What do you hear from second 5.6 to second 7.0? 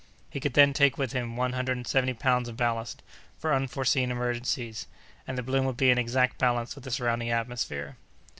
would be in exact balance with the